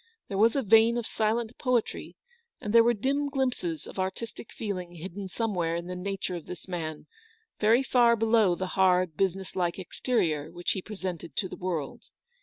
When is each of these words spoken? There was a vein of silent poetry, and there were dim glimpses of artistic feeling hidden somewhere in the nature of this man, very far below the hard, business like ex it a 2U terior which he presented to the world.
There 0.29 0.37
was 0.39 0.55
a 0.55 0.63
vein 0.63 0.97
of 0.97 1.05
silent 1.05 1.55
poetry, 1.59 2.15
and 2.59 2.73
there 2.73 2.83
were 2.83 2.95
dim 2.95 3.29
glimpses 3.29 3.85
of 3.85 3.99
artistic 3.99 4.51
feeling 4.51 4.95
hidden 4.95 5.27
somewhere 5.27 5.75
in 5.75 5.85
the 5.85 5.95
nature 5.95 6.33
of 6.35 6.47
this 6.47 6.67
man, 6.67 7.05
very 7.59 7.83
far 7.83 8.15
below 8.15 8.55
the 8.55 8.69
hard, 8.73 9.15
business 9.15 9.55
like 9.55 9.77
ex 9.77 9.99
it 10.03 10.09
a 10.09 10.11
2U 10.11 10.15
terior 10.47 10.51
which 10.51 10.71
he 10.71 10.81
presented 10.81 11.35
to 11.35 11.47
the 11.47 11.55
world. 11.55 12.05